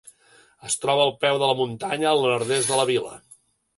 Es 0.69 0.77
troba 0.85 1.03
al 1.09 1.13
peu 1.25 1.37
de 1.43 1.49
la 1.51 1.57
muntanya, 1.59 2.09
al 2.13 2.25
nord-est 2.29 2.73
de 2.73 2.81
la 2.81 2.87
vila. 2.95 3.13